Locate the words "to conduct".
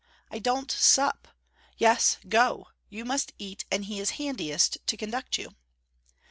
4.87-5.37